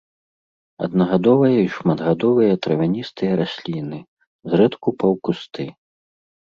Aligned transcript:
Аднагадовыя 0.87 1.57
і 1.65 1.67
шматгадовыя 1.75 2.53
травяністыя 2.65 3.31
расліны, 3.43 3.99
зрэдку 4.53 4.99
паўкусты. 5.01 5.73